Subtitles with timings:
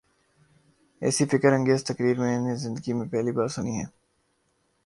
[1.01, 3.85] ایسی فکر انگیز تقریر میں نے زندگی میں پہلی بار سنی ہے۔